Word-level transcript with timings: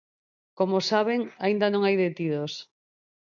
Como 0.57 0.77
saben, 0.91 1.21
aínda 1.45 1.67
non 1.73 1.81
hai 1.83 1.95
detidos. 2.05 2.53